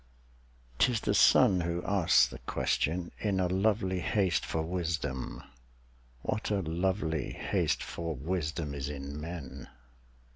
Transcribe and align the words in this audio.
'T 0.79 0.91
is 0.93 1.01
the 1.01 1.13
sun 1.13 1.61
who 1.61 1.83
asks 1.85 2.25
the 2.25 2.39
question, 2.39 3.11
in 3.19 3.39
a 3.39 3.45
lovely 3.47 3.99
haste 3.99 4.43
for 4.43 4.63
wisdom 4.63 5.43
What 6.23 6.49
a 6.49 6.61
lovely 6.63 7.33
haste 7.33 7.83
for 7.83 8.15
wisdom 8.15 8.73
is 8.73 8.89
in 8.89 9.21
men? 9.21 9.67